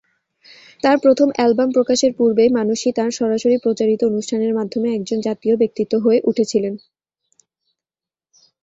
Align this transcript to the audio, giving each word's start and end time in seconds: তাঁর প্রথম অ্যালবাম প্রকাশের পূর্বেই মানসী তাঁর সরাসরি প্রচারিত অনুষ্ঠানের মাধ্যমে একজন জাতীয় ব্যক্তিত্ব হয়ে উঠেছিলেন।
তাঁর 0.83 0.97
প্রথম 0.99 1.27
অ্যালবাম 1.35 1.69
প্রকাশের 1.71 2.11
পূর্বেই 2.17 2.49
মানসী 2.49 2.89
তাঁর 2.91 3.11
সরাসরি 3.11 3.57
প্রচারিত 3.57 4.01
অনুষ্ঠানের 4.03 4.53
মাধ্যমে 4.59 4.87
একজন 4.91 5.17
জাতীয় 5.27 5.53
ব্যক্তিত্ব 5.57 5.93
হয়ে 5.99 6.19
উঠেছিলেন। 6.29 6.73